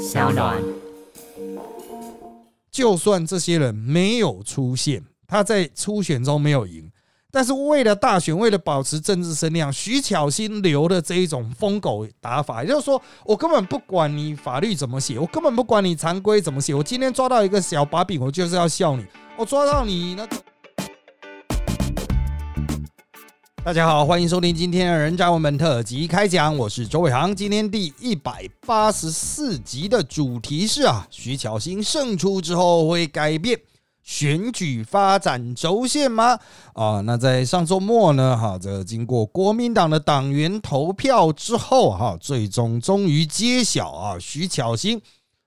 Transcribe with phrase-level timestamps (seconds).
[0.00, 0.56] 小暖。
[2.70, 6.90] 就算这些人没有出现，他在初选中没有赢，
[7.30, 19.04] 但是为了大选，为了保持政治声量，徐巧芯留的这一种疯狗打法，也就是说，我根本不管你法律怎么写，我根本不管你常规怎么写，我今天抓到一个小把柄，我就是要笑你，
[19.36, 20.26] 我抓到你那。
[23.62, 27.36] 大家好，欢迎收听今天的人渣文本特辑开讲，我是周伟航。
[27.36, 33.60] 今天第一百八十四集的主题是啊，徐巧芯胜出之后会改变
[34.02, 36.38] 选举发展轴线吗？
[36.72, 45.00] 啊，那在上周末呢，哈，这经过国民党的党员投票之后，哈，最终终于揭晓啊，徐巧芯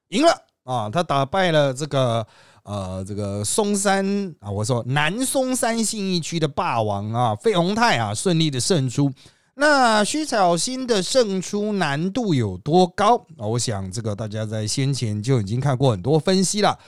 [0.10, 0.32] 赢了
[0.64, 2.26] 啊，他打败了这个。
[2.64, 9.12] 呃，这个松山啊，我说南松山信义区的霸王啊，费鸿泰啊，顺利的胜出。
[9.56, 13.46] 那徐巧芯的胜出难度有多高啊？
[13.46, 16.80] 我想这个大家在先前就已经看过很多分析了。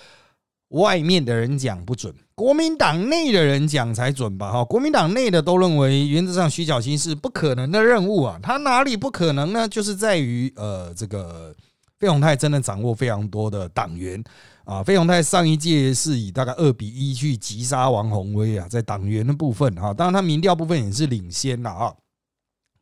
[0.69, 4.51] 外面的人讲不准，国民党内的人讲才准吧？
[4.51, 8.39] 哈，国民党内的都认为，原则上徐巧芯是不可能的任务啊。
[8.41, 9.67] 他哪里不可能呢？
[9.67, 11.53] 就是在于呃，这个
[11.99, 14.23] 费鸿泰真的掌握非常多的党员。
[14.65, 21.93] 啊，费鸿泰上一届是以大概二比一去击杀王宏威啊，在党员的部分啊，当然他民调部分也是领先了啊。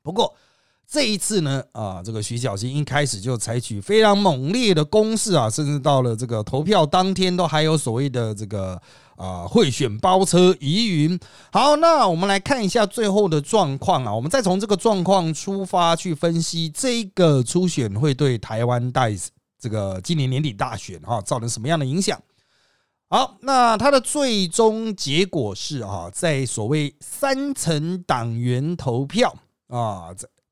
[0.02, 0.34] 不过
[0.88, 8.82] 这一次呢，啊，这个徐小新一开始就采取非常猛烈的攻势啊，甚至到了这个投票当天都还有所谓的这个
[9.18, 11.20] 啊贿选包车疑云。
[11.52, 19.16] 好，那我们来看一下最后的状况啊，我们再从这个状况出发去分析这个初选会对台湾带。
[19.60, 22.22] 这个今年年底大选哈，造成什么样的影响？
[23.08, 29.34] 好，那它的最终结果是啊，在所谓三层党员投票
[29.70, 30.10] 啊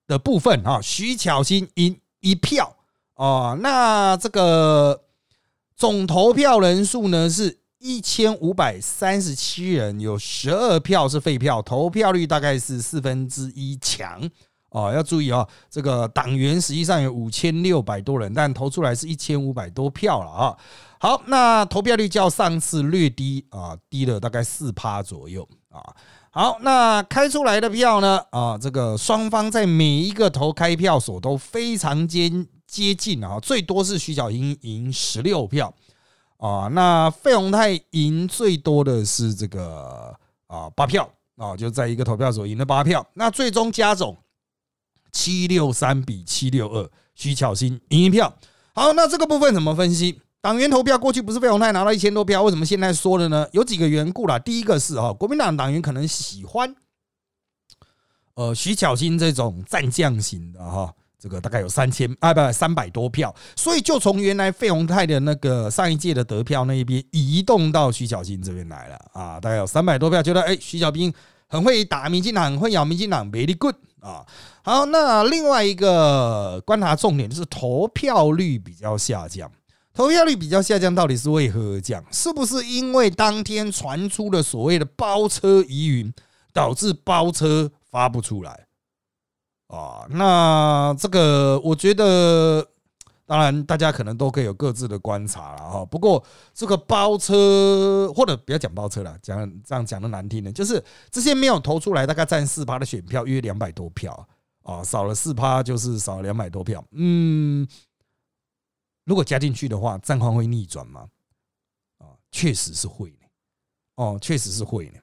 [0.07, 2.73] 的部分啊，徐巧芯赢一票
[3.15, 5.03] 啊，那这个
[5.75, 14.21] 总投票人数呢是一千五百三十七人，有十二票是废票，投票率大概是四分之一强。
[14.69, 20.57] 哦，要注意哦，这个党员实际上有五千六百多人，但投出来是一千五百多票了啊。
[20.99, 25.81] 好，那投票率较上次略低啊，低了大概四趴左右啊。
[26.29, 28.21] 好，那开出来的票呢？
[28.29, 32.31] 啊，这个双方在每一个投开票所都非常接
[32.65, 35.73] 接近啊，最多是徐小英赢十六票
[36.41, 41.07] 啊，那费鸿泰赢最多的是这个啊八票
[41.37, 44.17] 啊，就在一个投票所赢了八票，那最终加总。
[45.13, 48.33] 七六三比七六二，徐巧芯赢一票。
[48.73, 50.19] 好，那这个部分怎么分析？
[50.39, 53.45] 党员投票过去不是费鸿泰拿到一千多票，为什么现在说了呢？
[53.51, 54.39] 有几个缘故啦。
[54.39, 56.73] 第一个是哈，国民党党员可能喜欢，
[58.33, 71.13] 呃，徐巧芯这种战将型的哈，这个大概有三千啊，不三百多票，所以就从原来费鸿泰的那个上一届的得票那一边移动到徐巧芯这边来了啊，大概有三百多票，觉得哎，徐小兵
[71.47, 73.75] 很会打民进党，很会咬民进党，very good。
[73.99, 74.25] 啊，
[74.63, 79.51] 好，那另外一个观察重点就是投票率比较下降。
[79.93, 82.03] 投票率比较下降，到底是为何而降？
[82.09, 86.11] 是不是因为当天传出了所谓的包车疑云，
[86.51, 88.65] 导致包车发不出来？
[89.71, 92.67] 啊，那这个我觉得。
[93.23, 95.85] 当然，大家可能都可以有各自的观察了哈。
[95.85, 96.21] 不过，
[96.53, 104.27] 这个包车或者不要讲包车了，讲这样讲的难听的，就是这些没有投出来，大概占四趴的选票，约两百多票
[104.63, 106.83] 啊，少了四趴就是少了两百多票。
[106.91, 107.65] 嗯，
[109.05, 111.07] 如果加进去的话，战况会逆转吗？
[111.99, 113.25] 啊，确实是会的。
[113.95, 114.99] 哦，确实是会的。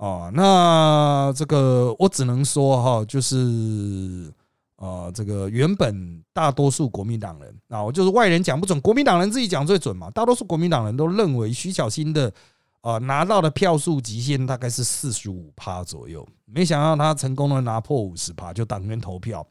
[0.00, 4.32] 哦，那这个我只能说哈，就是。
[4.80, 10.10] 啊，这个原本大多数国民党人啊，我就是外人讲不准，国民党人自己讲最准嘛。
[10.12, 12.32] 大多数国民党人都认为徐小新的
[12.80, 19.46] 啊拿到的票数极限大概是四十五趴左右，没想到他成功的拿破五十趴，就党员投票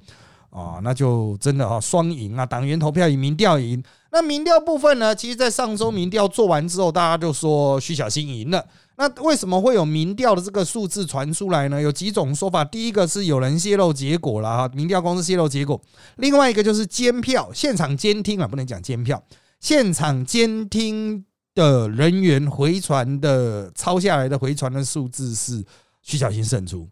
[0.50, 3.84] 啊，那就真的哈双赢啊，党员投票赢，民调赢。
[4.12, 8.66] 那民调部分呢，其实，在上周民调做完之后，大家就说徐小新赢了。
[9.00, 11.82] 那为什么会有民调的这个数字传出来呢？
[11.82, 12.66] 有几种说法。
[12.66, 15.82] 第一个是有人泄露结果了哈，民调公司泄露结果。
[16.18, 19.24] 另外一个就是监票，现场监听啊，不能讲监票，
[19.62, 21.24] 现场监听
[21.56, 25.64] 的人员回传的抄下来的回传的数字是
[26.02, 26.86] 徐小新胜出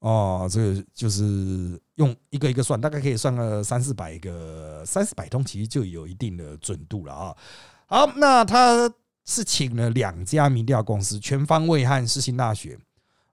[0.00, 7.34] 哦，这个就是用一个一个算，大概可以算个三四百个，三四百通其实就有一定的准度了啊。
[7.86, 8.92] 好，那他。
[9.24, 12.78] 是请了两家民调公司，全方位和世新大学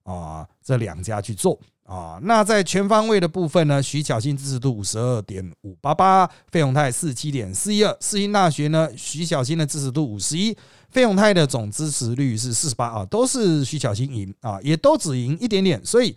[0.03, 2.19] 啊，这两家去做啊。
[2.23, 7.91] 那在全方位的部分呢，徐巧芯支持度五十二点五八八，费永泰四十七点四一二。
[7.99, 10.55] 世新大学呢，徐巧芯的支持度五十一，
[10.89, 16.15] 费永泰的总支持率是四十八啊，都是徐巧芯赢啊，也都只赢一点点，所以。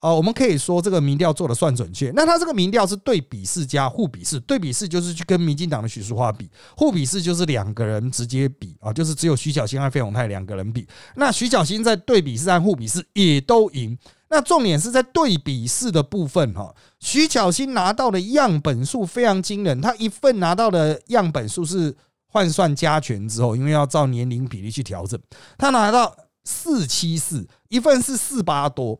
[0.00, 2.10] 哦，我们可以说这个民调做的算准确。
[2.14, 10.88] 那他这个民调是对比式加互比式，对比式就是去跟民进党的许淑华比，互比式就是两个人直接比啊，就是只有徐小新和费永泰两个人比。
[11.16, 13.96] 那徐小新在对比式和互比式也都赢。
[14.30, 21.94] 那重点是在对比式的部分哈，徐小新拿到的样本数非常惊人，他一份拿到的样本数是
[22.26, 25.20] 换算加权之后，因为要照年龄比例去调整，
[25.58, 28.98] 他拿到四七四，一份是四八多。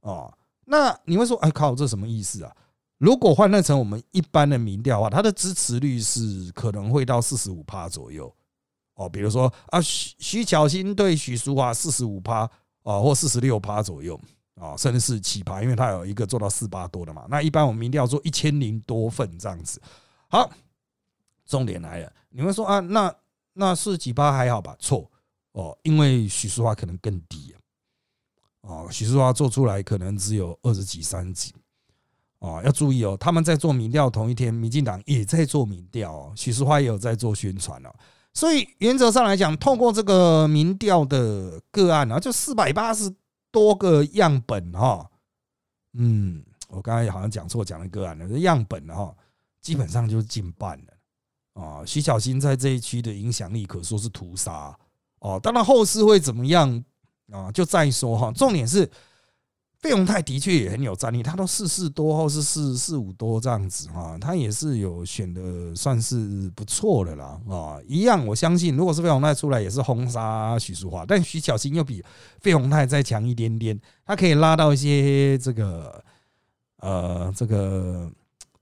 [0.00, 0.32] 哦，
[0.64, 2.54] 那你会说，哎靠，这什么意思啊？
[2.98, 8.32] 如果换算成我们一般的民调的话，他的支持率是可能会到四十五趴左右。
[8.94, 12.40] 哦，比如说啊，徐徐巧芯对许淑华四十五趴
[12.82, 14.20] 啊，或四十六趴左右
[14.56, 17.24] 啊，甚至是七趴，因为他有一个做到四八多的嘛。
[17.30, 19.80] 那一般我们民调做一千零多份这样子。
[20.28, 20.50] 好，
[21.46, 23.14] 重点来了，你们说啊，那
[23.54, 24.76] 那四几趴还好吧？
[24.78, 25.10] 错
[25.52, 27.59] 哦，因为许淑华可能更低啊。
[28.62, 31.54] 哦，许淑华做出来可能只有二十几、三十几，
[32.40, 37.90] 哦，要注意哦，他们在做民调同一天，民进党也在做民调哦，许淑华也有在做宣传哦，
[38.34, 43.10] 所以原则上来讲，透过这个民调的个案啊，就四百八十
[43.50, 45.10] 多个样本哈，
[45.94, 49.16] 嗯，我刚才好像讲错，讲了个案了，样本哈，
[49.62, 54.78] 基本上就是近半了啊，徐小新在这一区的影响力可说是屠杀
[55.20, 56.84] 哦，当然后市会怎么样？
[57.30, 58.88] 啊，就再说哈，重点是
[59.78, 72.04] 费永泰的确也很有战力，他都四四多或是四四五多这样子哈，他也是有选的算是不错的啦啊，一样我相信，如果是费永泰出来也是轰杀许淑华，但徐巧芯又比
[72.40, 76.04] 费永泰再强一点点，他可以拉到一些这个
[76.80, 78.10] 呃这个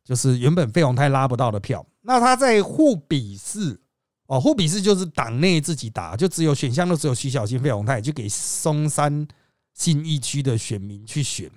[0.05, 3.81] 就是原本费永泰拉不到的票，那他在互比是。
[4.28, 9.26] 哦，互比是就是党内自己打，就只有选项都只有徐小新、费鸿泰，就给松山
[9.72, 11.50] 新一区的选民去选。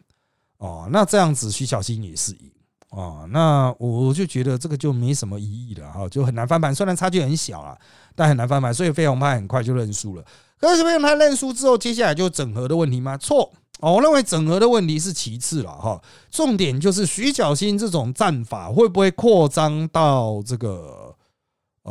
[0.58, 2.50] 哦，那这样子徐小新也是赢。
[2.92, 6.74] 哦，那我就觉得这个就没什么意义了哈，就很难翻盘。
[6.74, 7.78] 虽然差距很小啊，
[8.16, 8.74] 但很难翻盘。
[8.74, 10.24] 所以费鸿泰很快就认输了。
[10.58, 13.18] 可是费鸿泰认输之后，接下来就整合的问题吗？
[13.18, 13.52] 错。
[13.82, 21.11] 哦，我认为整合的问题是其次了哈，重点就是徐小新这种战法会不会扩张到这个。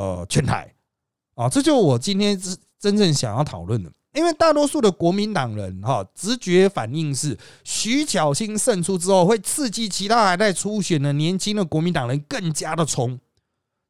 [0.01, 0.73] 呃，全台
[1.35, 3.93] 啊，这就我今天真真正想要讨论的。
[4.15, 13.21] 因为大多数的国民党人哈，直觉反应是徐巧芯胜出之后，会刺激其他还在初选的年轻的国民党人更加的冲，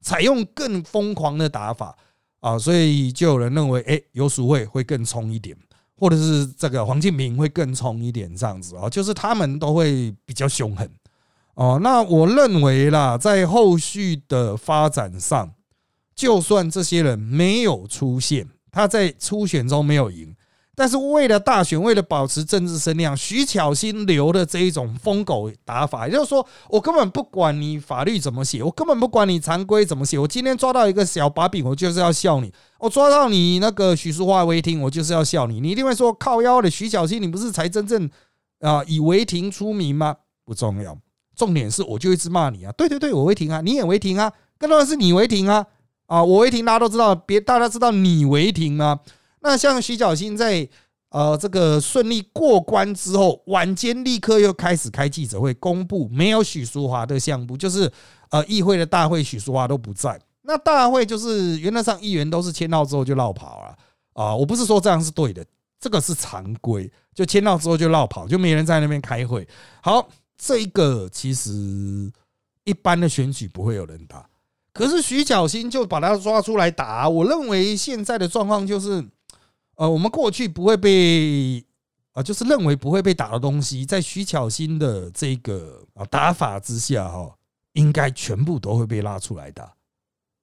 [0.02, 1.96] 采用更疯狂的打法
[2.40, 5.56] 啊，所以就有人认为，哎，游淑慧会更冲一点，
[5.96, 10.90] 或者是这个黄庆平会更冲一点，这样子啊，就是他们都会比较凶狠
[11.54, 11.78] 哦。
[11.80, 15.54] 那我认为啦，在后续的发展上。
[16.20, 20.36] 就算这些人没有出现，他在初选中没有赢，
[20.74, 35.58] 但是为了大选，为了保持政治声量，徐巧芯留的这一种疯狗打法，也就是说，我根本不管你法律怎么写，我根本不管你常规怎么写，我今天抓到一个小把柄，我就是要笑你；我抓到你那个许淑华违停，我就是要笑你。
[35.58, 38.06] 你一定会说靠腰的徐巧芯，你不是才真正
[38.60, 40.16] 啊以违停出名吗？
[40.44, 40.94] 不重要，
[41.34, 42.72] 重点是我就一直骂你啊！
[42.76, 45.64] 对对对，我违停啊，你也违停啊，更多的是你违停啊。
[46.10, 48.98] 啊，我违停，大家都知道，别大家知道你违停吗？
[49.42, 50.68] 那像徐小新在
[51.10, 57.88] 呃这个顺利过关之后，晚间立刻又开始开记者会，公布没有许淑华的项目，就是
[58.30, 60.20] 呃议会的大会，许淑华都不在。
[60.42, 63.76] 那大会就是原则上议员都是签到之后就绕跑了
[64.14, 65.46] 啊，我不是说这样是对的，
[65.78, 69.46] 这个是常规，就签到之后就绕跑，就没人在那边开会。
[69.80, 72.10] 好，这一个其实
[72.64, 74.26] 一般的选举不会有人打。
[74.80, 79.06] 可是徐小新就把他抓出来打，我认为现在的状况就是，
[79.76, 81.62] 呃，我们过去不会被
[82.14, 87.30] 啊，就是认为不会被打的东西，在徐巧芯的这个啊打法之下，哈，
[87.74, 89.64] 应该全部都会被拉出来打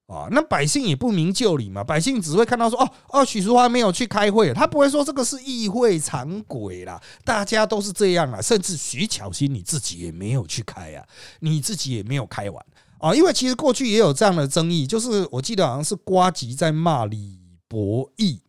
[0.05, 0.27] 啊。
[0.29, 11.03] 那百姓也不明就里嘛，百姓只会看到说，哦哦，许淑华没有去开会，他不会说这个是议会常轨啦，大家都是这样啊，甚至徐巧芯你自己也没有去开啊，
[11.39, 12.63] 你自己也没有开完。
[12.99, 18.41] 啊，因为其实过去也有这样的争议，就是我记得好像是瓜吉在骂李博义，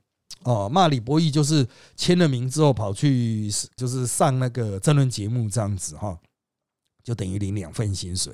[0.45, 6.19] 哦，骂李博义就是签了名之后跑去就是上那个争论节目这样子哈，
[7.05, 8.33] 就等于领两份薪水，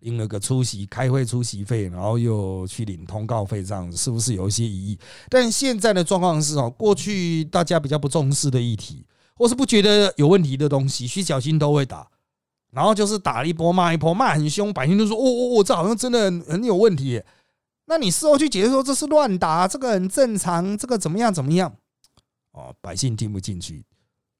[0.00, 4.98] 领了个出席开会出席费，然后又去领通告费这样子，是不是有一些疑义？
[5.28, 9.06] 但现在的状况是哦，过去大家比较不重视的议题。
[9.36, 12.06] 或是不觉得有问题的东西，徐小新都会打。
[12.72, 17.22] 然后就是打一波骂一波，骂很凶，百姓都说：“哦哦哦，这好像真的很很有问题。”
[17.86, 21.74] 那你事后去解释说这是乱打，这个很正常，这个怎么样怎么样？
[22.52, 23.84] 哦，百姓听不进去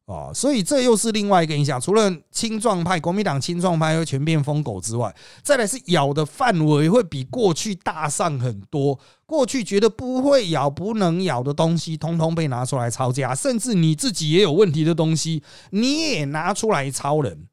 [0.06, 1.80] 哦，所以这又是另外一个影响。
[1.80, 8.99] 除了青壮派、国民党青壮派会全变疯狗之外，再来是咬的范围会比过去大上很多。
[9.26, 17.46] 过去觉得不会咬、不能咬的东西，通通被拿出来抄家，甚至你自己也有问题的东西，你也拿出来抄人。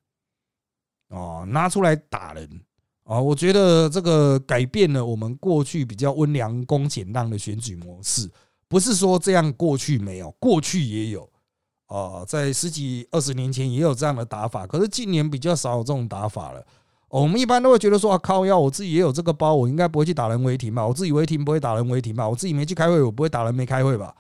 [1.10, 2.48] 哦，拿出来打人
[3.04, 3.20] 啊！
[3.20, 8.30] 我觉得这个改变了我们过去比较温良恭俭让的选举模式，
[8.68, 11.30] 不是说这样过去没有，过去也有
[11.86, 16.66] 啊，在十几二十年前也有这样的打法，可是近年比较少有这种打法了。
[17.10, 20.86] 我们一般都会觉得说啊，靠要我自己也有这个包，我应该不会去打人违停吧？
[20.86, 22.28] 我自己违停不会打人违停吧？
[22.28, 24.14] 我自己没去开会，我不会打人没开会吧？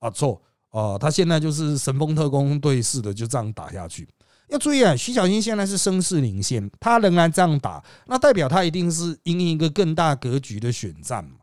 [0.00, 0.98] 啊，错啊！
[0.98, 4.08] 他现在就是神风特工队似的，就这样打下去。
[4.52, 11.36] 要注意啊，徐小新现在是声势领先，他仍然这样打，那代表他一定是赢一个更大格局的选战嘛？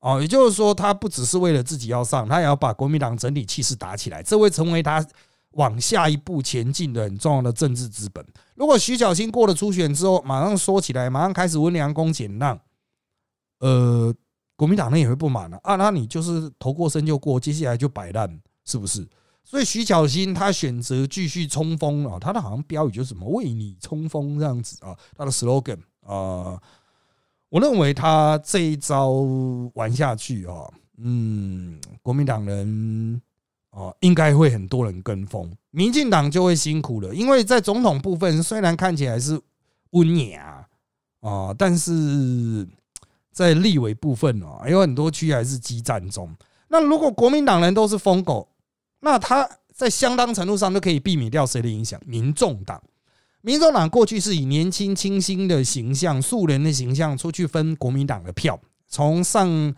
[0.00, 5.04] 哦，也就是说，他不只是为了自己要上，他也要把国民党整体气势打起来，这会成为他
[5.52, 8.24] 往下一步前进的很重要的政治资本。
[8.54, 12.60] 如果徐小新过了初选之后，马上说起来，马上开始温良恭俭让，
[13.58, 14.14] 呃，
[14.54, 19.04] 国民党那也会不满了啊，那你就是投过身就过，接下来就摆烂，是不是？
[19.46, 26.58] 所以徐巧芯他选择继续冲锋啊，他的好像标语就是什么“为你冲锋”这样子啊，他的 slogan 啊，
[27.50, 29.10] 我认为他这一招
[29.74, 33.20] 玩下去啊，嗯，国民党人
[33.70, 39.38] 啊应该会很多人跟风，民进党就会辛苦了，因为在总统部分虽然看起来是
[39.90, 40.66] 温雅
[41.20, 42.66] 啊，但是
[43.30, 46.34] 在立委部分啊，有很多区还是激战中。
[46.68, 48.48] 那如果国民党人都是疯狗。
[49.04, 52.00] 那他在相当程度上都可以避免掉谁的影响？
[52.06, 52.82] 民众党，
[53.42, 58.58] 民众党过去是以年轻清新的形象、素人的形象出去分国民党的票。
[58.88, 59.74] 从上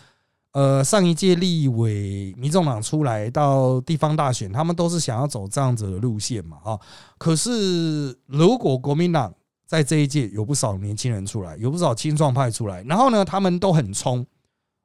[0.52, 6.59] 呃上一届立委民众党出来到地方大选，他们都是想要走这样子的路线嘛？
[6.62, 6.78] 啊，
[7.18, 9.35] 可是如果国民党
[9.66, 14.25] 在这一届有不少年轻人出来，有不少青壮派出来，然后呢，他们都很冲，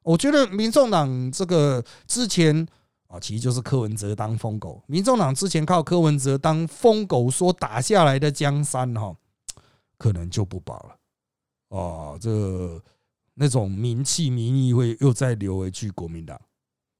[0.02, 2.66] 我觉得民众党这个之前。
[3.12, 9.14] 啊，其实就是柯文哲当疯狗，民众党之前靠柯文哲当疯狗所打下来的江山，哈，
[9.98, 10.96] 可能就不保了。
[11.68, 12.82] 哦，这
[13.34, 16.40] 那种名气民意会又再流回去国民党，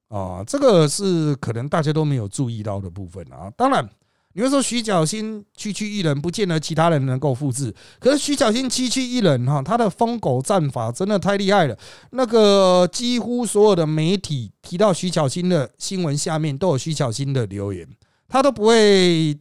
[0.09, 3.51] 啊，这个是可能大家都没有注意到的部分啊。
[3.57, 3.89] 当然。
[4.35, 7.75] 你会说徐小新区区一人，不见得其他人能够复制。
[7.99, 11.77] 可是徐小新区区一人哈，他的疯狗战法真的太厉害了。
[12.13, 17.87] 那个几乎所有的媒体提到徐小新的新闻下面都有徐小新的留言，
[18.27, 19.39] 他都不会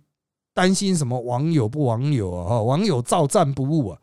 [0.54, 3.98] 担心什么网友不网友啊，网友照赞不误啊，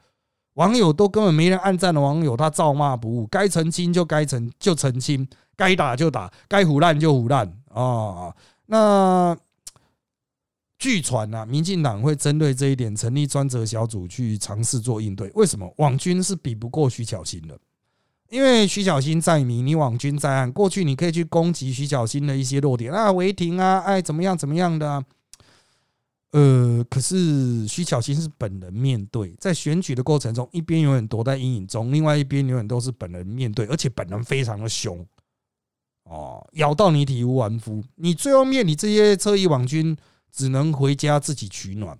[0.54, 8.34] 网友都根本没人按赞的网友，他照骂不误，该澄清就该澄就澄清，该打就打，该胡烂就胡烂啊。
[8.66, 9.36] 那。
[10.78, 15.28] 据传啊，民进党会针对这一点成立专责小组去尝试做应对。
[15.34, 17.58] 为什么网军是比不过徐巧芯的？
[18.30, 20.52] 因为徐巧芯在明，你网军在暗。
[20.52, 25.04] 过去你可以去攻击徐巧芯的一些弱点啊，违停啊，哎，怎么样怎么样的？
[26.30, 35.04] 呃，可是徐巧芯是本人面对，在选举的过程中，一边永远躲在阴影中，另外一边永远都是本人面对，而且本人非常的凶
[36.04, 37.82] 哦，咬到你体无完肤。
[37.96, 39.96] 你最后面，你这些侧翼网军。
[40.32, 41.98] 只能回家自己取暖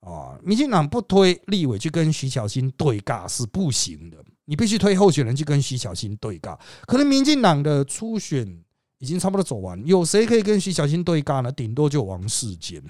[0.00, 0.38] 啊！
[0.42, 6.58] 民进党不推立委去跟徐小新对尬是不行的，你必须推候选人去跟徐小新对尬。
[6.86, 8.46] 可能民进党的初选
[8.98, 11.50] 已经差不多走完，有谁可以跟徐小新对尬呢？
[11.50, 12.82] 顶多就王世坚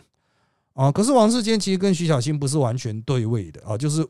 [0.74, 0.90] 啊！
[0.90, 4.06] 可是王世坚其实跟徐小新不是完全对位的啊，就是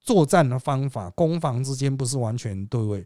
[0.00, 3.04] 作战的方法、攻防之间不是完全对位。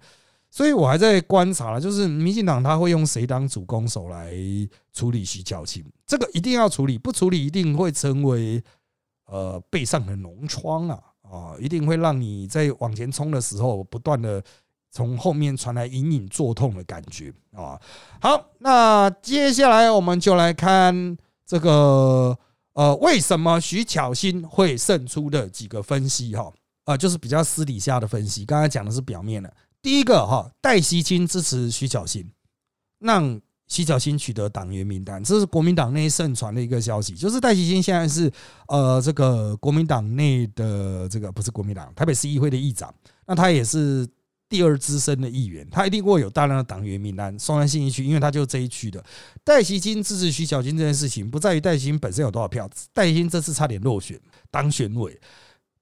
[0.54, 4.34] 所以我还在观察了，就是民进党他会用谁当主攻手来
[4.92, 8.62] 处理徐巧芯，这个一定要处理，不处理一定会成为
[9.24, 14.44] 呃背上的脓疮啊啊，一定会让你在往前冲的时候不断的
[14.90, 17.80] 从后面传来隐隐作痛的感觉啊。
[18.20, 21.16] 好，那接下来我们就来看
[21.46, 22.38] 这个
[22.74, 26.52] 呃为什么徐巧芯会胜出的几个分析哈
[26.84, 29.50] 啊，就是比较私底下的分析，刚才讲的是表面的。
[29.82, 32.30] 第一个哈，戴锡清支持徐小新，
[33.00, 37.14] 让徐小新取得党员名单，这是国民党内盛传的一个消息。
[37.14, 38.30] 就是戴锡清现在是
[38.68, 42.94] 呃这个国民党内的这个不是国民党台北市议会的议长，
[43.26, 44.06] 那他也是
[44.48, 49.02] 第二资深的议员，他一定会有大量的党员名单送在信一区，因为他就这一区的。
[49.42, 55.18] 戴其金支持徐小金这件事情，不在于戴其金本身有多少票，戴其金这次差点落选当选委，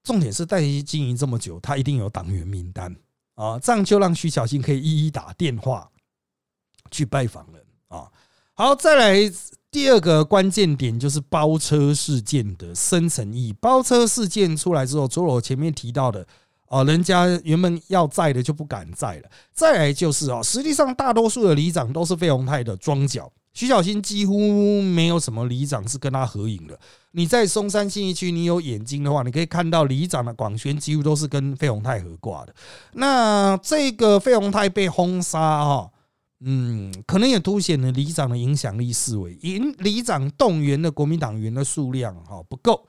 [0.01, 2.95] 重点是戴其金经营这么久，他一定有党员名单
[3.41, 5.89] 啊，这样就让徐小新可以一一打电话
[6.91, 8.11] 去拜访人啊。
[8.53, 9.33] 好，再来。
[9.71, 13.53] 第二个关键点就是包车事件的深层意义。
[13.53, 16.27] 包车事件出来之后，除了我前面提到的，
[16.67, 19.29] 哦，人家原本要在的就不敢在了。
[19.53, 26.79] 再来就是哦，实际上大多数的里长都是费鸿泰的庄脚，徐小新几乎没有什么里长是跟他合影的。
[27.11, 32.55] 你在松山信义区，你有眼睛的话，你可以看到里长的广宣几乎都是跟费鸿泰合挂的。
[32.93, 35.91] 那这个费鸿泰被轰杀哈。
[36.43, 42.83] 嗯，可能也凸显了里长的影响力思维，因里长动员的国民党员的数量哈不够。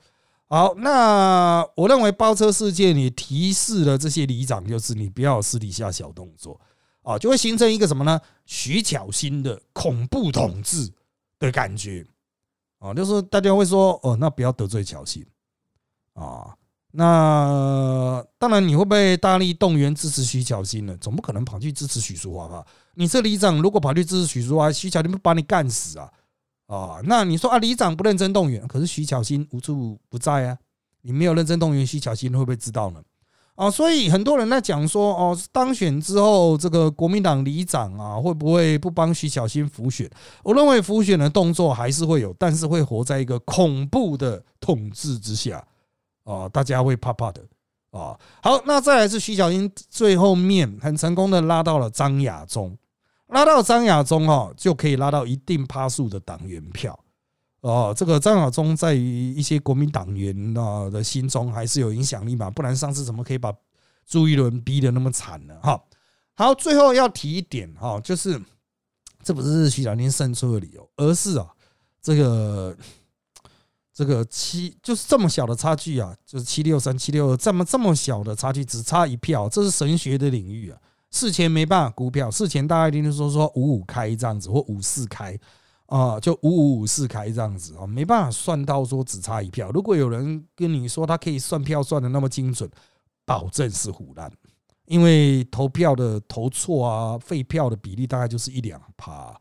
[0.47, 6.59] 好，那我认为包车事件也提示了这些里长，就是你不要私底下小动作
[7.03, 8.19] 啊，就会形成一个什么呢？
[8.45, 10.91] 徐巧芯的恐怖统治
[11.37, 12.05] 的感觉
[12.79, 15.25] 啊，就是大家会说哦，那不要得罪巧芯
[16.13, 16.55] 啊。
[16.95, 20.95] 那当然，你会不会大力动员支持徐巧芯呢？
[21.01, 22.63] 总不可能跑去支持许淑华吧？
[22.93, 26.11] 你这里长如果跑去支持许淑华，徐巧芯不把你干死啊？
[26.67, 30.57] 啊，那你说啊，里长不认真动员，可是徐巧芯无处不在啊？
[31.01, 33.03] 你没有认真动员，徐巧芯会不会知道呢？
[33.63, 40.09] 啊，所以很多人在讲说，哦，当选之后，这个国民党里长啊，会不会不帮徐小新辅选？
[40.43, 45.65] 我认为辅选的动作还是会有，但是会活在一个恐怖的统治之下。
[46.25, 47.41] 啊，大家会怕怕的
[47.91, 48.19] 啊。
[48.41, 52.77] 好，那再来是徐小英最后面很成功的拉到了张亚中，
[53.27, 56.97] 拉到张亚中哦，就可以拉到一定趴数的党员票
[57.63, 57.93] 哦。
[57.97, 63.53] 这个张亚中在于一些国民党员啊的心中还是有影响力嘛，不然上次怎么可以把
[64.05, 65.55] 朱一伦逼得那么惨呢？
[65.61, 65.83] 哈，
[66.35, 68.41] 好，最后要提一点哈，就是
[69.23, 71.47] 这不是徐小英胜出的理由，而是啊，
[72.01, 72.77] 这个。
[73.95, 80.77] 这个七就是这么小的差距啊，就是七六三七六二这么这么小的差距，只差一票，这是神学的领域啊。
[81.11, 85.39] 事前没办法估票，事前大家一定是说说五五开这样子，或五四开
[85.87, 89.69] 啊，就五五五四开这样子啊，没办法算到说只差一票。
[89.71, 92.69] 如果有人跟你说他可以算票算的那么精准，
[93.25, 94.31] 保证是胡乱，
[94.85, 99.39] 因为投票的投错啊，废票的比例大概就是一两趴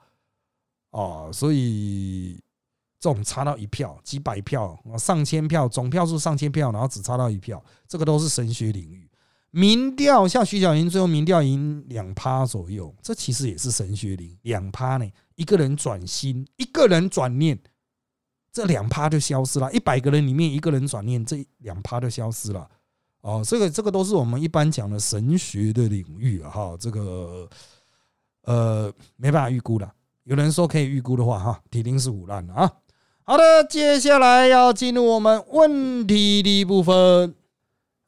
[0.90, 2.40] 啊，所以。
[3.02, 9.10] 这种差到一票、几百票、上千票，总票数上千票，然后只差到一票，这个都是神学领域。
[9.54, 15.06] 民调像徐小莹最后民调赢两趴左右，这其实也是神学领两趴呢。
[15.34, 17.58] 一个人转心，一个人转念，
[18.50, 19.70] 这两趴就消失了。
[19.70, 22.66] 一百个人里面一个人转念，这两趴就消失了。
[23.20, 27.46] 哦，这个这个都是我们一般讲的神学的领域啊，哈，这个
[28.44, 29.90] 呃没办法预估的。
[30.24, 32.72] 有人说可以预估的话，哈，铁定是腐烂的啊。
[33.24, 37.34] 好的，接下来要进入我们问题的部分。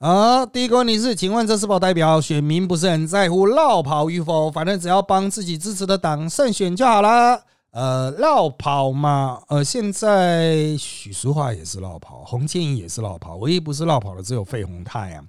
[0.05, 4.51] 啊，第一个问题是，请问这是否代表选民不是很在乎绕跑与否？
[4.51, 7.43] 反正只要帮自己支持的党胜选就好啦。
[7.71, 15.25] 呃，绕跑嘛，呃，现在许淑华也是绕跑，洪建义也是绕跑，唯一不是绕跑的只有费鸿泰啊。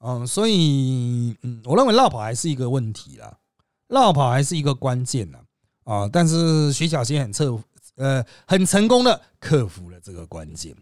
[0.00, 3.38] 嗯，所以，嗯，我认为绕跑还是一个问题啦，
[3.88, 5.38] 绕跑还是一个关键呢。
[5.84, 7.58] 啊，但是徐小新很侧。
[7.96, 10.76] 呃，很成功的克服了这个关键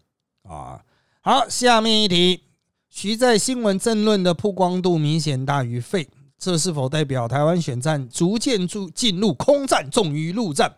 [0.48, 0.81] 啊。
[1.20, 2.42] 好，下面一题，
[2.94, 10.72] 徐在新闻政论的曝光度明显大于费，这是否代表台湾选战逐渐进进入空战重于陆战，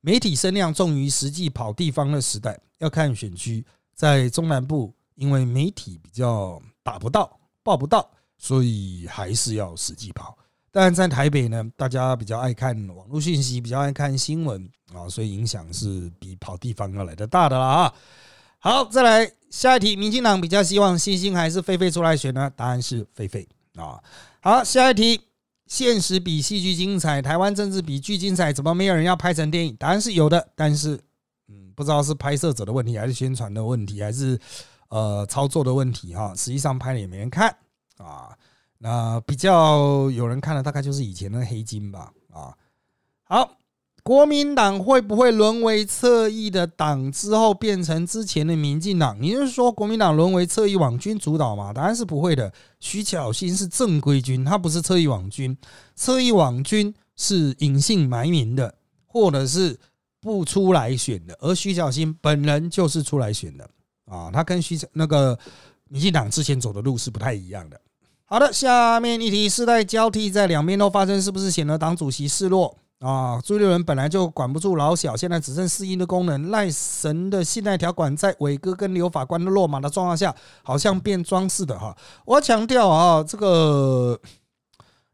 [0.00, 2.58] 媒体声量重于实际跑地方的时代？
[2.78, 3.62] 要看选区，
[3.94, 10.38] 在中南部，因为媒体比较打不到、报不到，所以还是要实际跑。
[10.70, 17.94] 但在台北呢，大家比较爱看网络信息，比较爱看新闻啊，所以影响是比跑地方要来的大的了啊。
[18.60, 22.50] 好，再来下一题，民进党比较希望星星还是菲菲出来选呢？
[22.56, 24.02] 答案是菲菲啊。
[24.40, 25.20] 好，下一题，
[25.66, 29.76] 现实比戏剧精彩，台湾政治比剧精彩，怎么没有人要拍成电影？
[29.76, 30.98] 答案是有的，但是
[31.48, 34.38] 嗯，不知道是拍摄者的问题，还是宣传的问题，还是
[34.88, 36.34] 呃操作的问题哈。
[36.34, 37.56] 实际上拍了也没人看
[37.98, 38.36] 啊。
[38.78, 42.54] 那比较有人看的大概就是以前的黑金吧，啊，
[43.24, 43.57] 好，
[44.08, 49.14] 国民党会不会沦为侧翼的党之后变成之前的民进党？
[49.20, 51.74] 你是说国民党沦为侧翼网军主导吗？
[51.74, 52.50] 答案是不会的。
[52.80, 55.54] 徐巧芯是正规军，他不是侧翼网军，
[55.94, 59.78] 侧翼网军是隐姓埋名的，或者是
[60.22, 63.68] 不出来选的，而徐巧芯本人就是出来选的
[64.06, 65.38] 啊，他跟徐那个
[65.90, 67.78] 民进党之前走的路是不太一样的。
[68.24, 73.40] 好的，下面一题，世代交替在两边都发生，是不是显得党主席示弱啊？
[73.40, 76.50] 朱立伦本来就管不住老小，现在只剩适应的功能。
[76.50, 81.96] 赖神的信赖条款在伟哥跟刘法官的落马的状况下，好像变装似的哈。
[82.24, 84.20] 我强调啊，这个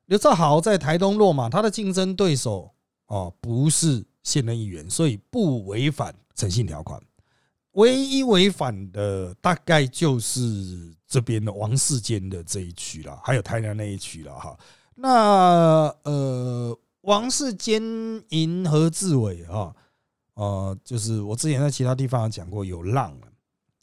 [0.07, 2.71] 刘兆豪在台东落马，他的竞争对手
[3.07, 7.01] 哦不是现任议员，所以不违反诚信条款。
[7.73, 14.57] 唯一违反的大概就是这边的王世坚的这一区了，还有台南那一区了哈。
[14.95, 17.83] 那呃，王世坚
[18.31, 19.75] 赢何志伟哈，
[20.35, 23.19] 呃，就是我之前在其他地方讲过有浪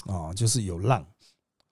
[0.06, 1.06] 啊，就是有浪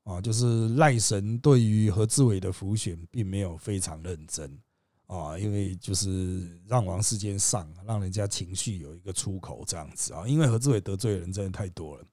[0.04, 4.60] 啊，就是赖神对于何志伟的浮选并没有非常认真
[5.08, 12.04] 啊，因为就是让王世坚上，让人家情绪有一个出口这样子啊，因为何志伟得罪的人真的太多了。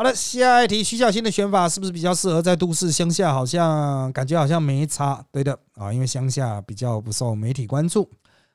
[0.00, 2.90] 好了，下一题，徐小新的选法是不是比较适合在都市？
[2.90, 8.10] 乡下好像感觉好像没差，对的啊，因为乡下比较不受媒体关注。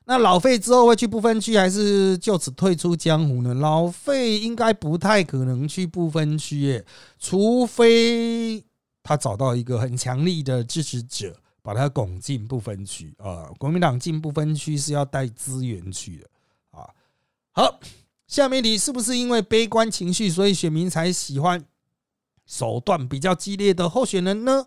[0.06, 3.54] 那老费之后会去不分区，还是就此退出江湖呢？
[3.54, 6.84] 老费应该不太可能去不分区耶，
[7.20, 8.60] 除非
[9.04, 11.32] 他找到一个很强力的支持者，
[11.62, 13.46] 把他拱进不分区啊。
[13.56, 16.26] 国民党进不分区是要带资源去的
[16.72, 16.90] 啊。
[17.52, 17.78] 好。
[18.26, 21.64] 下面题是不是因为悲观情绪，所以选民才喜欢
[22.44, 24.66] 手段比较激烈的候选人呢？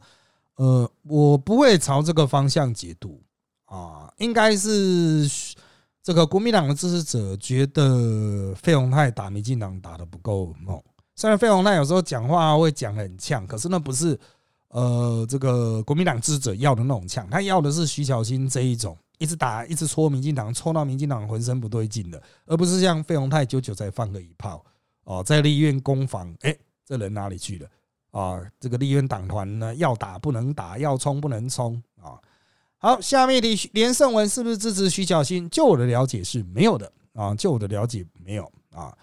[0.55, 3.21] 呃，我不会朝这个方向解读
[3.65, 5.29] 啊，应该是
[6.03, 10.81] 这个国民党的支持者觉得费鸿泰打民进党打的不够猛。
[11.15, 14.17] 虽然费鸿泰有时候讲话会讲很呛，可是那不是
[14.69, 18.97] 呃这个国民党支持者要的那种呛，他要的是徐小新这一种。
[19.19, 24.65] 一直打，一直戳民进党，戳到民进党浑身不对劲的，而不是像费鸿泰久久才放个一炮
[25.03, 27.69] 哦，在立院攻防，哎，这人哪里去了
[28.11, 28.41] 啊？
[28.59, 32.17] 这个立院党团呢，要打不能打，要冲不能冲啊。
[32.77, 35.49] 好，下面一题，连胜文是不是支持徐小新？
[35.49, 38.97] 就我的了解是没有的啊，就我的了解没有啊。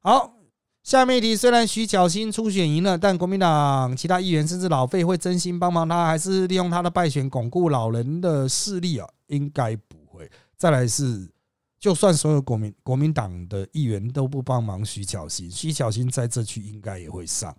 [0.00, 0.34] 好，
[0.82, 9.08] 下面一题，虽然徐小新初选赢了，但国民党其他议员甚至老费会真心帮忙他，还是利用他的败选巩固老人的势力啊？
[9.28, 10.28] 应该不会。
[10.56, 11.30] 再来是，
[11.78, 17.56] 就算所有国民国民党的议员都不帮忙徐巧芯，徐巧芯在这区应该也会上。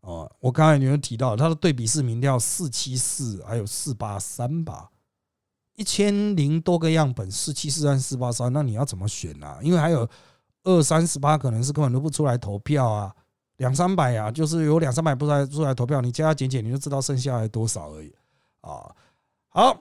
[0.00, 4.90] 哦，我刚才你们提到他的对比式民调四七四，还有四八三吧，
[5.76, 9.60] 一千零多个样本，四七四三四八三，那你要怎么选啊？
[9.62, 10.06] 因为还有
[10.64, 13.14] 二三十八可能是根本都不出来投票啊，
[13.58, 18.12] 两三百啊，就是有两三百不出来出来投票，你加加减减，你就知道剩下来多少而已
[18.60, 18.90] 啊。
[19.48, 19.78] 好。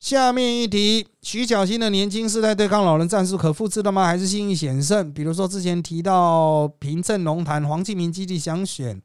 [0.00, 4.04] 下面一题，徐小新的年轻世代对抗老人战术可复制的吗？
[4.04, 5.10] 还是信誉险胜？
[5.14, 9.00] 比如说之前提到平镇龙潭黄继明基地想选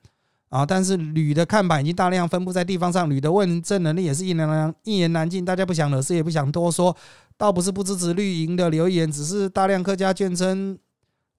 [0.50, 6.96] 啊，但是铝的看板已经大量分布在地方上，铝的问政能力也是一言难一言难尽，大家不想惹事也不想多说，
[7.38, 10.78] 倒不是不支持绿营的留言，只是大量客家眷村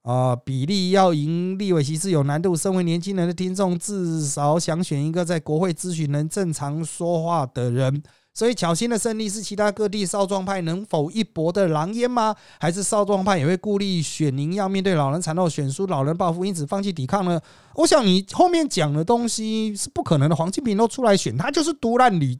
[0.03, 2.55] 啊比例要赢立委席是有难度。
[2.55, 8.01] 身为年轻人的听众，至少想选一个在国会咨询能正常说话的人。
[8.33, 12.33] 所以，巧心的胜利是其他各地少壮派能否一搏的狼烟吗？
[12.59, 17.39] 还是少壮派也会顾虑选民要面对老人残肉、选输老人报复，因此放弃抵抗呢？
[17.75, 20.35] 我想你后面讲的东西是不可能的。
[20.35, 22.37] 黄金平都出来选，他就是独烂吕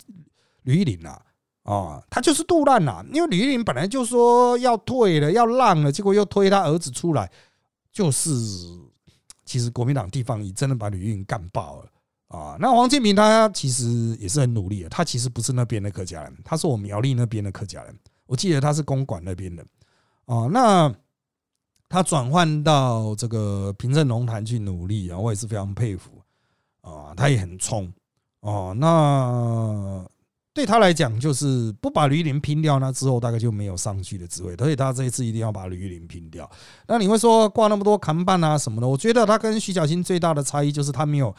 [0.63, 1.21] 吕玉林啊，
[1.63, 3.03] 啊，他就是杜烂呐。
[3.11, 7.29] 因为吕玉林本来就说要退了，要让了，结果又推他儿子出来，
[7.91, 8.31] 就是
[9.45, 11.89] 其实国民党地方已真的把吕玉林干爆了。
[12.31, 17.93] 啊，那黄建平他其实也是很努力的，他其实不是那边的客家人，他是我们苗栗那边的客家人。
[18.25, 19.61] 我记得他是公馆那边的，
[20.27, 20.89] 啊，那
[21.89, 26.11] 他转换到这个平镇龙潭去努力啊，我也是非常佩服
[26.79, 27.91] 啊，他也很冲
[28.39, 28.73] 哦。
[28.77, 30.05] 那
[30.53, 34.55] 对他来讲，就是不把吕林拼掉，那之后大概就没有上去的机会。
[34.55, 36.49] 所以他这一次一定要把吕林拼掉。
[36.87, 38.87] 那你会说挂那么多扛棒啊什么的？
[38.87, 41.35] 我觉得他跟徐小新最大的差异就是他没有。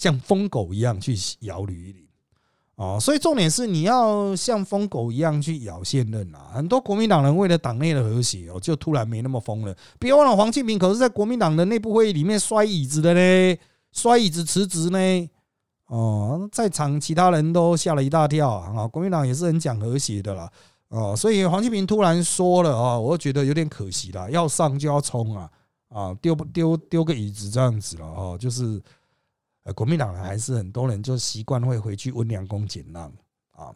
[0.00, 2.02] 像疯狗一样去咬吕玉玲
[2.76, 6.48] 哦，所以重点是你要像疯狗一样去咬现任啊！
[6.54, 9.76] 很多国民党人为了党内的和谐哦，就突然没那么疯了。
[9.98, 13.58] 别忘了，黄庆平可是在国民党的内部会议里面摔椅子的呢，
[13.92, 15.30] 摔椅子辞职呢。
[15.88, 18.88] 哦，在场其他人都吓了一大跳啊！
[18.88, 20.50] 国民党也是很讲和谐的啦。
[20.88, 25.50] 哦，所以黄庆平突然说了啊，我觉得有点可惜啦，要上就要冲啊！
[25.90, 28.80] 啊，丢不丢丢个椅子这样子了哦，就是。
[29.72, 33.12] 国民党还是很多人就习惯会回去温良恭俭让
[33.52, 33.74] 啊。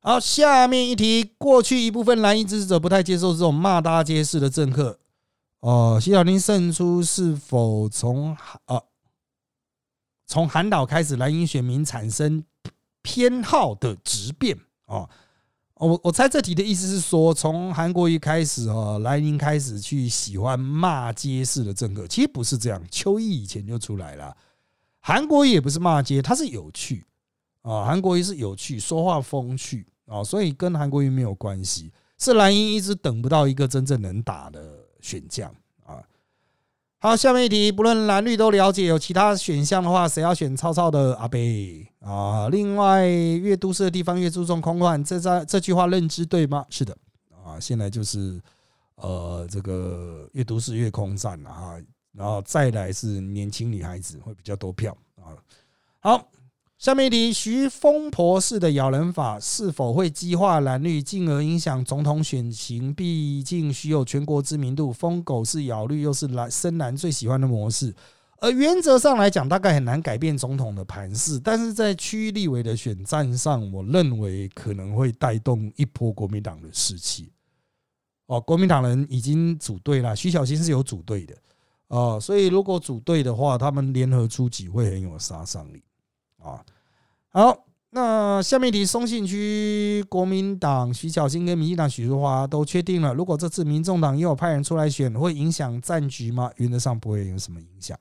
[0.00, 4.98] 好，下面一题，过去一部分蓝营支持者不太接受这种骂大街式的政客。
[5.60, 8.82] 哦，徐小林胜出是否从啊？
[10.26, 12.44] 从韩岛开始，蓝营选民产生
[13.00, 15.08] 偏好的质变哦。
[15.84, 22.82] 我我猜这题的意思是说，从韩国瑜开始哦，莱茵开始去喜欢骂街式的政客，其实不是这样。
[22.90, 24.34] 邱毅以前就出来了，
[25.00, 27.04] 韩国瑜也不是骂街，他是有趣
[27.62, 31.92] 啊，韩国瑜是有趣，说话风趣啊，所以跟韩国瑜没有关系。
[32.16, 34.62] 是蓝营一直等不到一个真正能打的
[35.00, 35.52] 选将。
[37.04, 42.48] 好，下面一题，不论蓝绿都了解，有其他选项的话，谁要选超超的阿贝啊？
[42.48, 46.64] 另外，越都市的地方越注重空旷，这这这句话认知对吗？
[46.70, 46.96] 是的
[47.44, 48.40] 啊，现在就是
[48.94, 51.74] 呃，这个越都市越空战了啊，
[52.14, 55.36] 然后再来是年轻女孩子会比较多票啊。
[56.00, 56.26] 好。
[56.76, 62.92] 下面一题：徐疯婆式的咬人法是否会激化蓝绿，进而影响总统选情？
[62.92, 67.94] 毕竟徐有全国知名度，疯狗是咬绿，又是蓝深蓝最喜欢的模式。
[68.40, 71.40] 而原则上来讲，大概很难改变总统的盘势。
[71.40, 77.32] 但是在区域立委的选战上，我认为可能会带动一波国民党的士气。
[78.26, 81.34] 哦，国民党人已经组队了，徐小新是有组队的
[81.88, 85.82] 哦，所以如果组队的话，他们联合出击会很有杀伤力。
[86.44, 86.62] 啊，
[87.30, 93.14] 好，那下面一题，松信区国民党徐小新跟民进党许淑华都确定了。
[93.14, 96.50] 如果这次民众党又有派人出来选，会影响战局吗？
[96.56, 97.98] 原则上不会有什么影响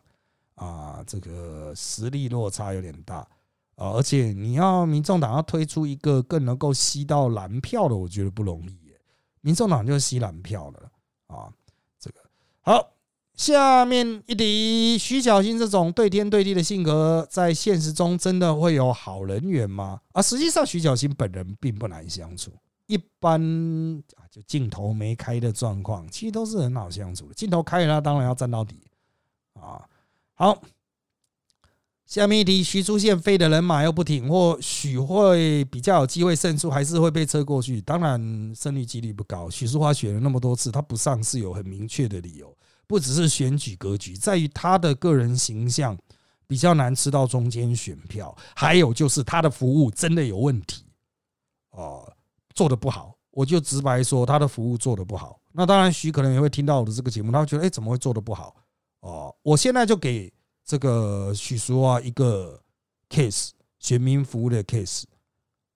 [0.56, 1.02] 啊。
[1.08, 3.20] 这个实力落差有点大
[3.76, 8.78] 啊，而且你要民众党要推出一个更能够吸到蓝票的，我觉得不容易。
[9.40, 10.80] 民众党就是吸蓝票的
[11.28, 11.50] 啊，
[11.98, 12.18] 这个
[12.62, 12.90] 好。
[13.36, 20.00] 下面一题，徐小新这种对天对地的性格，在现实中真的会有好人缘吗？
[20.12, 22.52] 啊，实际上徐小新本人并不难相处，
[22.86, 23.42] 一般
[24.16, 27.34] 啊，就镜头没开的状况，其实都是很好相处的。
[27.34, 28.80] 镜头开了，他当然要站到底
[29.60, 29.82] 啊。
[30.36, 30.62] 好，
[32.06, 37.82] 下面一题，徐出现飞的人马又不挺，或许会比较有机会胜出，还是会被车过去？
[37.82, 39.50] 当然胜率几率不高。
[39.50, 42.56] 许淑华选了那么多次，他不上是有很明确的理由。
[42.88, 45.98] 不只是选举格局，在于他的个人形象
[46.46, 50.86] 比较难吃到中间选票，还有就是他的服务真的有问题
[51.72, 52.12] 哦，
[52.54, 53.16] 做的不好。
[53.32, 55.40] 我就直白说，他的服务做的不好。
[55.52, 58.56] 那当然，徐可能也会听到我的这个节目，他会觉得，哎，怎么会做的不好？
[59.00, 60.32] 哦，我现在就给
[60.64, 62.62] 这个许叔啊一个
[63.10, 65.04] case，选民服务的 case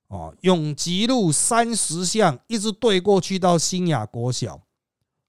[0.08, 4.62] 哦，永吉路三十巷一直对过去到新雅国小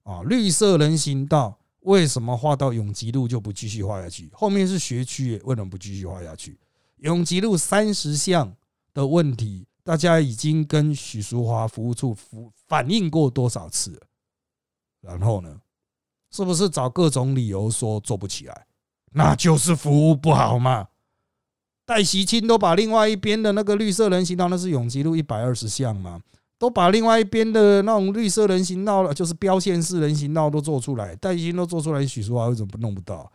[0.03, 1.58] 啊，绿色人行道。
[1.81, 4.29] 为什么画到永吉路就不继续画下去？
[4.33, 6.59] 后面是学区，为什么不继续画下去？
[6.97, 8.55] 永吉路三十项
[8.93, 14.01] 的问题，大家已经跟许淑华服务处反反映过多少次？
[15.01, 15.61] 然后呢，
[16.29, 18.67] 是不是找各种理由说做不起来？
[19.13, 20.89] 那就是服务不好嘛。
[21.85, 26.21] 戴习清都把另外一边的那个绿色人行道，那是永吉路一百二十项吗？
[26.59, 33.31] 都把另外一边的那种绿色人行道了，就是标线式人行道都做出来，戴鑫都做出来，许淑华为什么不弄不到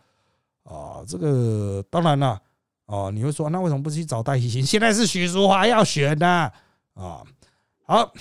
[0.63, 1.03] 啊？
[1.07, 2.39] 这个当然了
[2.85, 4.63] 啊，你会说那为什么不去找戴鑫？
[4.63, 6.27] 现在是许淑华要选的
[6.93, 7.23] 啊。
[7.87, 8.13] 好，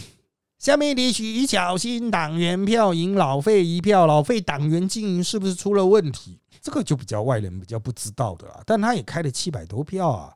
[0.59, 6.39] 下面一题，徐巧芯党员票赢老费一票，老费党员经营是不是出了问题？
[6.63, 10.33] 这个就比较外人比较不知道的啦，但他也开了七百多票啊。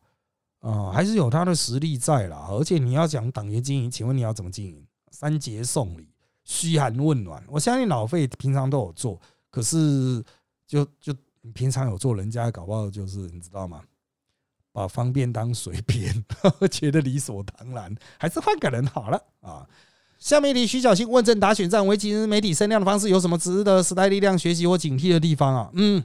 [0.61, 2.49] 啊，还是有他的实力在啦。
[2.51, 4.85] 而且你要讲党员经营，请问你要怎么经营？
[5.11, 6.09] 三节送礼，
[6.44, 7.42] 嘘寒问暖。
[7.49, 10.23] 我相信老费平常都有做，可是
[10.66, 11.14] 就就
[11.55, 13.83] 平常有做，人家搞不好就是你知道吗？
[14.73, 16.25] 把方便当随便，
[16.71, 19.66] 觉得理所当然，还是换个人好了啊。
[20.18, 25.71] 下面一题，徐小新问政打选战，维持媒体声量的方式有什么值得时代力量学习或警惕的地方啊？
[25.75, 26.05] 嗯，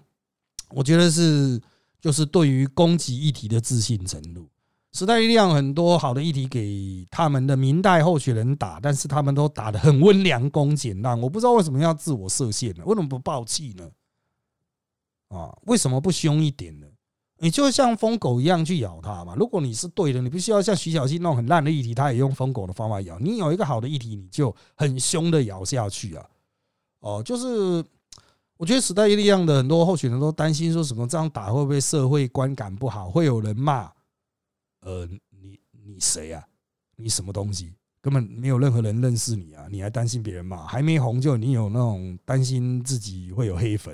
[0.69, 1.59] 我觉得是。
[2.03, 4.49] 就是对于攻击议题的自信程度，
[4.91, 11.17] 时代力量很多好的议题给他们的明代候选人打，但是他们都打得很温良恭俭让。
[11.21, 12.83] 我不知道为什么要自我设限呢？
[12.85, 13.89] 为什么不暴气呢？
[15.29, 16.87] 啊，为什么不凶一点呢？
[17.37, 19.33] 你就像疯狗一样去咬他嘛。
[19.37, 23.17] 如果你是对的，你不需要像徐小溪那种很烂的议题，他也用疯狗的方法咬。
[23.17, 26.25] 你有一个好的议题，你就很凶的咬下去啊。
[26.99, 27.81] 哦，就是。
[28.63, 33.91] 我觉得时代力量的很多候选人都担心说什么这样打会不会社会观感不好，会有人骂。
[34.79, 36.41] 呃，你你谁啊？
[36.95, 37.75] 你什么东西？
[37.99, 39.67] 根本没有任何人认识你啊！
[39.69, 40.65] 你还担心别人骂？
[40.65, 43.93] 还没红就你有那种担心自己会有黑粉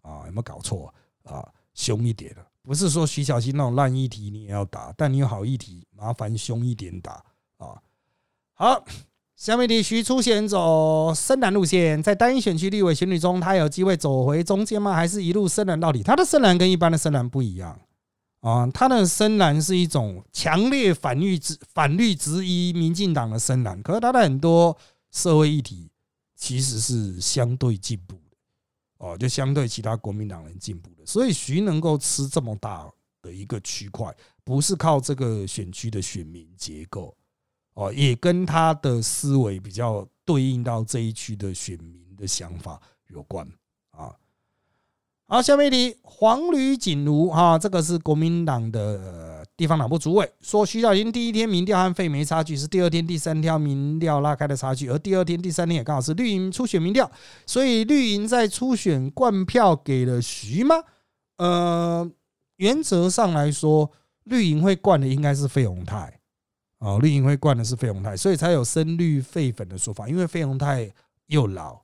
[0.00, 0.22] 啊？
[0.24, 1.46] 有没有搞错啊？
[1.74, 7.22] 凶一点的，不是说徐小新那种烂议题你也要打，但你有好议题，麻烦凶一点打
[7.58, 7.82] 啊！
[8.54, 8.82] 好。
[9.36, 14.94] 下面的徐出现走深蓝路线，在单一选区立委选举中，他有机会走回中间吗？
[14.94, 16.02] 还是一路深蓝到底？
[16.02, 17.78] 他的深蓝跟一般的深蓝不一样
[18.40, 24.74] 啊，他的深蓝是一种强烈反绿之反绿质疑民进党的深蓝，可是他的很多
[25.10, 25.90] 社会议题
[26.34, 28.36] 其实是相对进步的
[28.96, 34.10] 哦，就相对其他国民党人进步的，所以徐能够吃这么大的一个区块，
[34.42, 37.14] 不是靠这个选区的选民结构
[37.76, 43.46] 哦，也跟他的思维比较对应到这一区的选民的想法有关
[43.90, 44.10] 啊。
[45.28, 57.10] 好，下面一题，黄吕锦如哈，这个是国民党的地方党部主委说，徐小新第一天民调和费梅差距是第二天、第三天民调拉开的差距，而第二天、第三天也刚好是绿营初选民调，
[57.44, 60.76] 所以绿营在初选灌票给了徐吗？
[61.36, 62.10] 呃，
[62.56, 63.90] 原则上来说，
[64.24, 66.15] 绿营会灌的应该是费鸿泰
[66.86, 70.88] 哦，绿营会灌的是费鸿泰，所以才有深绿废粉的说法，因为费鸿泰
[71.26, 71.80] 又老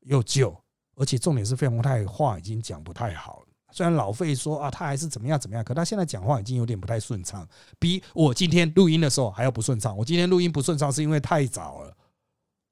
[0.00, 0.54] 又旧。
[0.96, 3.46] 而且重点是费鸿泰话已经讲不太好了。
[3.70, 7.46] 虽然老费说啊，他还是怎么样怎么样，可他现在讲话已经有点不太顺畅，
[7.78, 9.96] 比我今天录音的时候还要不顺畅。
[9.96, 11.96] 我今天录音不顺畅是因为太早了，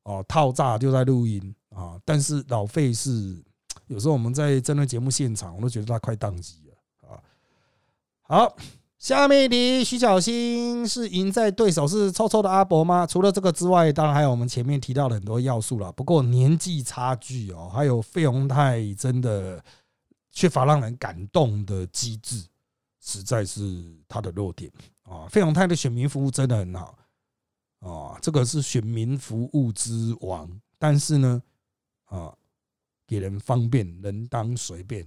[0.04, 2.00] 哦，套炸就在录音啊。
[2.04, 3.40] 但是老费是
[3.86, 7.20] 有时候我们在真的节目现场，我都觉得他快宕机了啊。
[8.22, 8.56] 好。
[8.98, 13.06] 下面一题，徐小新是赢在对手是臭臭的阿伯吗？
[13.06, 15.92] 除了这个之外，当然还有我们前面提到的很多要素了。
[15.92, 19.62] 不过年纪差距哦，还有费宏泰真的
[20.32, 22.46] 缺乏让人感动的机制，
[22.98, 25.26] 实在是他的弱点啊。
[25.28, 26.96] 费宏泰的选民服务真的很好
[27.80, 30.48] 啊，这个是选民服务之王。
[30.78, 31.42] 但是呢，
[32.06, 32.34] 啊，
[33.06, 35.06] 给人方便，人当随便。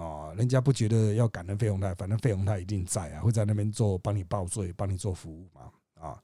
[0.00, 5.70] 哦，人家不觉得要感恩费鸿泰，反正费鸿泰一定在啊，会在那边做帮你报税、帮你做服务嘛。
[6.00, 6.18] 啊，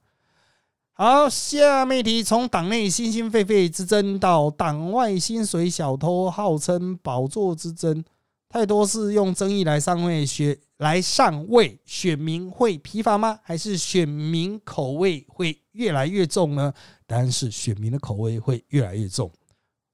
[0.93, 8.03] 好，下面一题，从党内心心肺肺之争到党外薪水小偷号称宝座之争，
[8.49, 13.39] 太多是用争议来上位选来上位，选民会疲乏吗？
[13.43, 16.73] 还是选民口味会越来越重呢？
[17.05, 19.31] 答案是选民的口味会越来越重，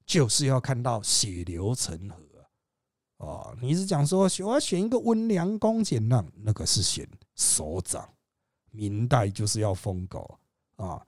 [0.05, 2.22] 就是要看到血流成河。
[3.23, 8.05] 哦，你是讲说我要选一个温良恭俭让，那个是选首长，
[8.71, 10.37] 明代就是要疯狗
[10.75, 11.01] 啊。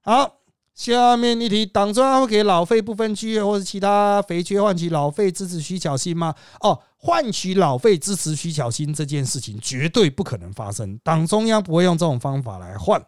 [0.00, 0.38] 好，
[0.74, 6.34] 下面一题，党中央会给老费不分区或者其他肥缺换取老费支持徐巧芯吗？
[6.58, 13.00] 哦，换取老费支持徐巧芯这件事情绝对不可能发生，党中央不会用这种方法来换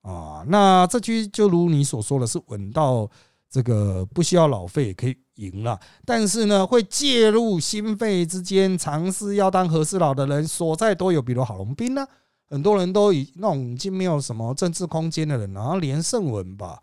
[0.00, 0.44] 啊。
[0.48, 3.08] 那这句就如你所说的是稳到
[3.52, 5.14] 这个不需要老费可以。
[5.36, 12.06] 赢了，但是呢，会介入心肺之间，尝试要当和事佬的人所在都有，比如郝龙斌呢，
[12.50, 16.78] 很多人都已那种已经没有什么政治空间的人，然后连胜文吧，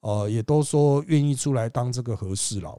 [0.00, 2.78] 呃，也都说愿意出来当这个和事佬，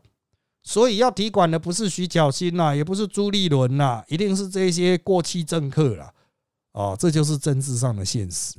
[0.61, 6.13] 所以要提管的不是徐巧芯呐，也不是朱立伦呐，一定是这些过气政客了，
[6.73, 8.57] 哦，这就是政治上的现实，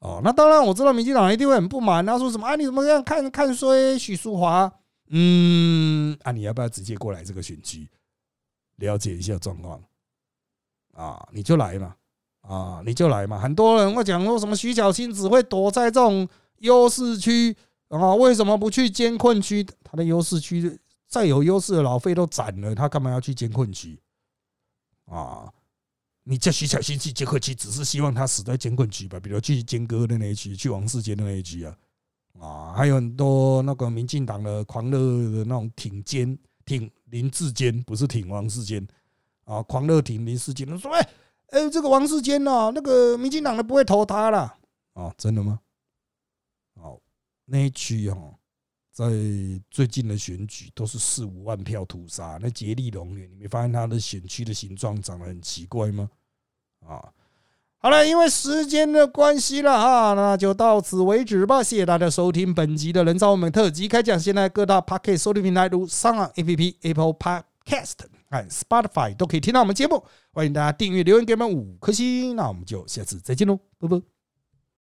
[0.00, 4.70] 哦，那当然我知道民进党一定会很不满，他说什么啊，你怎么这样看看衰许淑华？
[5.08, 7.88] 嗯，啊，你要不要直接过来这个选区
[8.76, 9.82] 了解一下状况？
[10.94, 11.94] 啊，你就来嘛，
[12.42, 13.38] 啊，你就来嘛。
[13.38, 16.28] 很多人会讲说什么徐小新只会躲在这种
[16.58, 17.56] 优势区
[17.88, 19.66] 啊，为什么不去监困区？
[19.82, 23.98] 他的优势区再有优势的老费都斩了，他干嘛要去监困区？
[25.06, 25.52] 啊，
[26.28, 29.20] 你叫徐小新去监困区，只是希望他死在监困区吧？
[29.20, 31.76] 比如去监哥的那一区，去王世坚的那一区啊。
[32.40, 38.84] 啊，还有很多那个民进党的狂热的那种挺坚挺林志坚，不是挺王世坚
[39.44, 41.08] 啊，狂热挺林志坚，说哎
[41.50, 44.52] 哎，这个王世坚呐，那个民进党的不会投他了
[44.94, 45.60] 啊，真的吗？
[46.74, 47.00] 哦，
[47.44, 48.34] 那一区哈，
[48.96, 49.04] 在
[49.70, 56.08] 最近的选举都是四五万票屠杀，那杰利龙园，你没发现他的选区的形状长得很奇怪吗？
[56.80, 57.12] 啊。
[57.76, 61.62] 好了，因为时间的关系了哈，那就到此为止吧。
[61.62, 64.18] 谢谢大家收听本集的人造我们特辑开讲。
[64.18, 67.98] 现在各大 Podcast 收听平台如上岸 APP、Apple Podcast
[68.30, 70.02] 和 Spotify 都可以听到我们节目。
[70.32, 72.34] 欢迎大家订阅、留言给我们五颗星。
[72.34, 74.15] 那我们就下次再见喽，拜拜。